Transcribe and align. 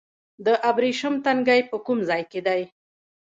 د 0.45 0.47
ابریشم 0.69 1.15
تنګی 1.25 1.61
په 1.69 1.77
کوم 1.85 1.99
ځای 2.09 2.23
کې 2.31 2.39
دی؟ 2.47 2.61